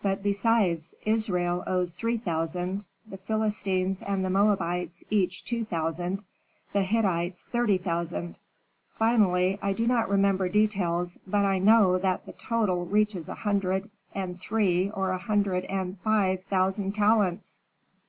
[0.00, 6.22] But, besides, Israel owes three thousand, the Philistines and the Moabites each two thousand,
[6.72, 8.38] the Hittites thirty thousand.
[8.96, 13.90] Finally, I do not remember details, but I know that the total reaches a hundred
[14.14, 17.58] and three or a hundred and five thousand talents."